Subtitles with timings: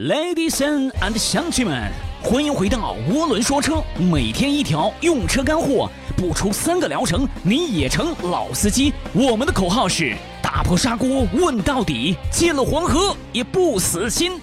[0.00, 1.92] Ladies and 乡亲们，
[2.22, 8.94] 欢迎回到涡轮说车，每天一条用车干货，不出三个疗程你也成老司机。
[9.12, 14.40] 我们的口号是打破砂锅问到底，进了黄河也不死心。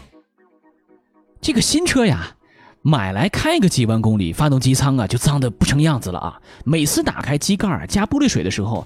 [1.41, 2.35] 这个新车呀，
[2.83, 6.39] 买来开个几万公里，发动机舱啊就脏的不成样子了啊！
[6.65, 8.85] 每次打开机盖加玻璃水的时候。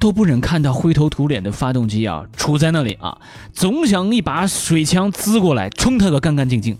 [0.00, 3.18] 都不忍看到灰头土脸的发动机啊，杵在那里啊，
[3.52, 6.78] 总想一把水枪滋过来冲它个干干净净。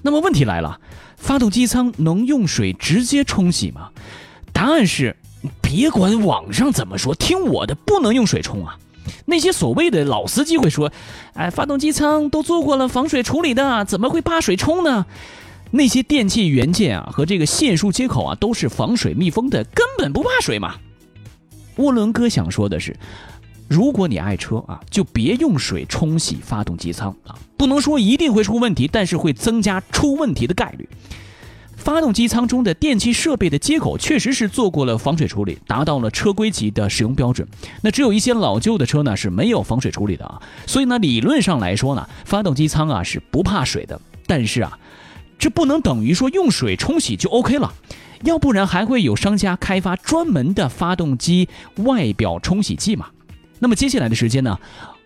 [0.00, 0.80] 那么问题来了，
[1.16, 3.90] 发动机舱能用水直接冲洗吗？
[4.54, 5.14] 答案是，
[5.60, 8.78] 别管网上怎么说，听我的，不能用水冲啊。
[9.26, 10.90] 那些所谓的老司机会说，
[11.34, 15.04] 哎，发动机舱都做过了防水处理的，怎么会怕水冲呢？
[15.70, 20.76] 那些电器元件啊和这个线束接口啊都是防水密封的，根本不怕水嘛。
[21.78, 22.96] 涡轮哥想说的是，
[23.66, 30.88] 如果你爱车啊，就别用水冲洗发动机舱啊，不能说一定会出问题，但是会增加出问题的概率。
[31.76, 37.46] 发动机舱中的电气设备的接口确实是做过了防水处理，达到了车规级的使用标准。
[37.82, 43.98] 那只有一些老旧的车呢是没有防水处理的啊，所以呢，理论上来说呢，发动机舱啊是不怕水的。
[44.26, 44.78] 但是啊，
[45.38, 47.72] 这不能等于说用水冲洗就 OK 了。
[48.22, 53.06] 要不然还会有商家开发专门的发动机外表冲洗剂嘛？
[53.58, 54.58] 那么接下来的时间呢，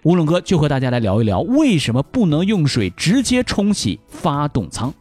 [0.05, 4.93] 乌龙哥就和大家来聊一聊为什么不能用水直接冲洗发动舱。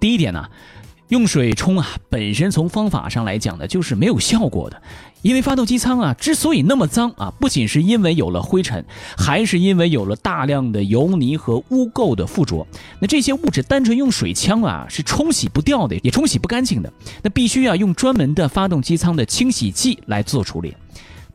[0.00, 0.48] 第一点呢。
[1.08, 4.80] 用水冲啊，本身从方法上来讲呢，就是没有效果的。
[5.22, 8.84] 因为发动机舱啊，之所以那么脏啊，不仅是因为有了灰尘，
[9.16, 12.64] 还是因为有了大量的油泥和污垢的附着。
[13.00, 16.92] 那这些物质单纯用水枪啊是冲洗不掉的，也冲洗不干净的。
[17.22, 20.72] 那必须要用专门的发动机舱的清洗剂来做处理。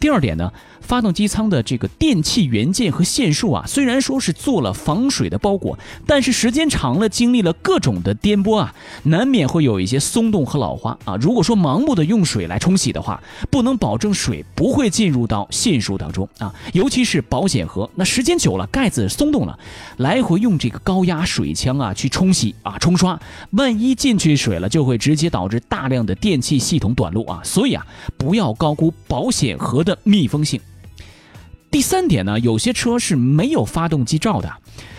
[0.03, 0.51] 第二点呢，
[0.81, 11.15] 发动机舱的这个电气元件和线束啊，虽然说是做了防水的包裹，但是时间长了，经历了各种的颠簸啊，难免会有一些松动和老化啊。
[11.21, 19.57] 如果说盲目的用水来冲洗的话，不能保证水不会进入到线束当中啊， 尤其是保险盒，那时间久了盖子松动了，
[19.95, 23.17] 来回用这个高压水枪啊去冲洗啊冲刷，
[23.51, 27.39] 万一进去水了，就会直接导致大量的电气系统短路啊。
[27.41, 27.87] 所以啊，
[28.17, 29.92] 不要高估保险盒的。
[30.03, 30.59] 密封性。
[31.71, 34.51] 第三点呢，有些车是没有发动机罩的，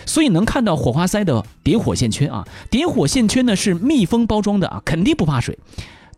[0.06, 2.46] 所以能看到火花塞的点火线圈啊。
[2.68, 5.58] 点火线圈呢是密封包装的啊，肯定不怕水。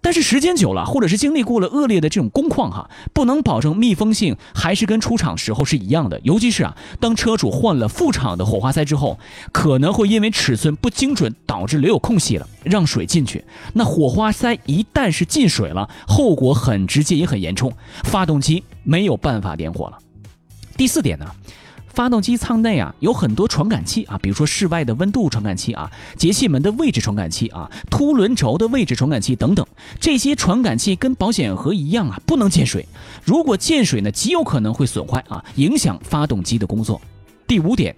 [0.06, 6.20] 但是时间久了，或者是经历过了恶劣的这种工况哈，不能保证密封性还是跟出厂时候是一样的。
[6.22, 9.18] 尤其是啊，当车主换了副厂的火花塞之后，
[9.50, 13.44] 可能会因为尺寸不精准导致留有空隙了，让水进去。
[13.72, 17.72] 那火花塞一旦是进水了，后果很直接也很严重，
[18.04, 19.98] 发动机没有办法点火了。
[20.76, 21.26] 第四点呢？
[21.96, 29.66] 发动机舱内啊有很多传感器啊，比如说室外的温度传感器啊，节气门的位置传感器啊，凸轮轴的位置传感器等等。
[29.98, 32.86] 这些传感器跟保险盒一样啊，不能见水。
[33.24, 37.00] 如果见水呢，极有可能会损坏啊，影响发动机的工作。
[37.46, 37.96] 第五点。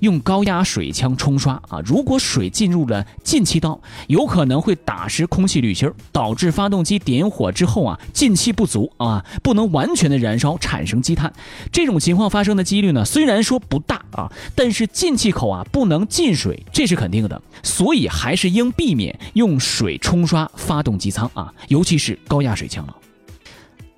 [0.00, 11.32] 用高压水枪冲刷啊，如果水进入了进气道，有可能会打湿空气滤芯，导致发动机点火之后啊，进气不足啊，不能完全的燃烧，产生积碳。
[11.72, 17.40] 这种情况发生的几率呢，虽然说不大啊，但是进气口啊不能进水，这是肯定的。
[17.62, 22.96] 所以还是应避免用水冲刷发动机舱啊，尤其是高压水枪了。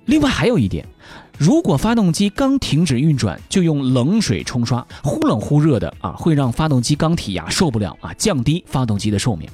[0.05, 0.85] 另外还有一点。
[1.37, 9.49] 如果发动机刚停止运转，就用冷水冲刷，忽冷忽热的啊，会让发动机缸体呀受不了啊，降低发动机的寿命。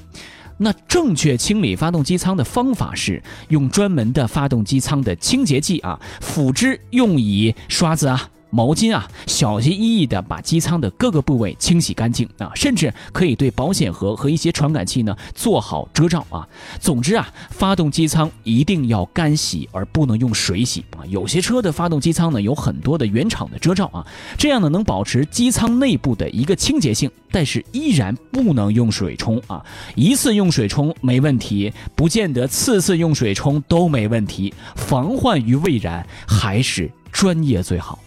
[0.57, 8.29] 那正确清理发动机舱的方法是用专门的发动机舱的清洁剂啊，辅之用以刷子啊。
[8.49, 16.47] 毛巾啊，小心翼翼地把机舱的各个部位清洗干净啊，甚至可以对保险盒和一些传感器呢做好遮罩啊。
[16.79, 21.05] 总之啊，发动机舱一定要干洗，而不能用水洗啊。
[21.07, 24.05] 有些车的发动机舱呢有很多的原厂的遮罩啊，
[24.37, 29.63] 这样呢能保持机舱内部的一个清洁性，但是依然不能用水冲啊。
[29.95, 34.53] 一次用水冲没问题，不见得次次用水冲都没问题。
[34.75, 37.99] 防患于未然，还是专业最好。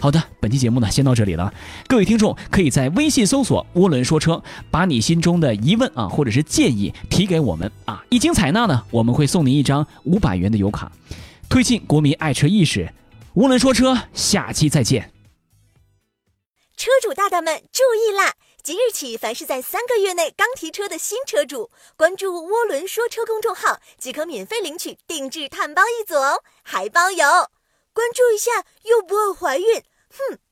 [0.00, 1.52] 好的，本期节目呢，先到这里了。
[1.86, 4.42] 各位听众可以在微信搜索“涡轮说车”，
[4.72, 10.90] 把你心中的疑问啊，或者是建议提给我们啊，一经采纳呢，我们会送您一张五百元的油卡，
[11.50, 12.90] 推进国民爱车意识。
[13.34, 15.12] 涡轮说车，下期再见。
[16.78, 18.36] 车主大大们注意啦！
[18.62, 27.26] 即日起，凡是在三个月内刚提车的新车主，关注“涡轮说车”公众号即可免费领取定制碳包一组哦，还包邮。
[27.92, 29.82] 关注一下又不会怀孕，
[30.12, 30.49] Humph!